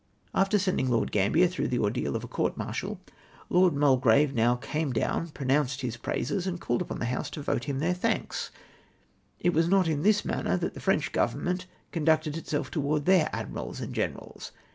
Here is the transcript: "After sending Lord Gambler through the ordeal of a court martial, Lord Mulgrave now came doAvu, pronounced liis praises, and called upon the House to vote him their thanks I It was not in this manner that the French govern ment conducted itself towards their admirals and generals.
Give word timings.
"After 0.43 0.57
sending 0.57 0.89
Lord 0.89 1.11
Gambler 1.11 1.45
through 1.45 1.67
the 1.67 1.77
ordeal 1.77 2.15
of 2.15 2.23
a 2.23 2.27
court 2.27 2.57
martial, 2.57 2.99
Lord 3.51 3.75
Mulgrave 3.75 4.33
now 4.33 4.55
came 4.55 4.91
doAvu, 4.91 5.31
pronounced 5.35 5.81
liis 5.81 6.01
praises, 6.01 6.47
and 6.47 6.59
called 6.59 6.81
upon 6.81 6.97
the 6.97 7.05
House 7.05 7.29
to 7.29 7.41
vote 7.43 7.65
him 7.65 7.77
their 7.77 7.93
thanks 7.93 8.49
I 8.55 8.59
It 9.41 9.53
was 9.53 9.67
not 9.67 9.87
in 9.87 10.01
this 10.01 10.25
manner 10.25 10.57
that 10.57 10.73
the 10.73 10.79
French 10.79 11.11
govern 11.11 11.43
ment 11.43 11.67
conducted 11.91 12.35
itself 12.35 12.71
towards 12.71 13.05
their 13.05 13.29
admirals 13.31 13.79
and 13.79 13.93
generals. 13.93 14.51